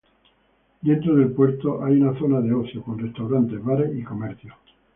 [0.81, 4.55] Dentro del puerto hay una zona de ocio, con restaurantes, bares y comercios.